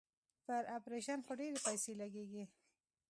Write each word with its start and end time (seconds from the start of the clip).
پر 0.45 0.63
اپرېشن 0.77 1.19
خو 1.25 1.31
ډېرې 1.39 1.57
پيسې 1.67 1.91
لگېږي. 2.01 2.43